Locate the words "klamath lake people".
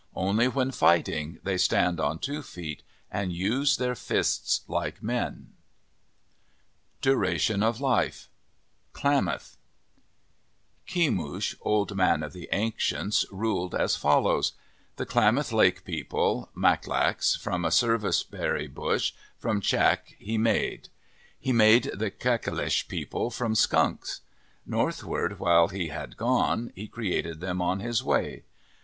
15.05-16.49